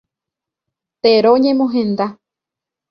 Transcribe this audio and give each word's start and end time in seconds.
Tero 1.03 1.31
ñemohenda. 1.43 2.05